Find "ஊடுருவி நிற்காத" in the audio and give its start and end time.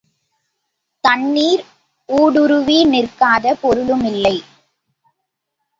2.09-3.55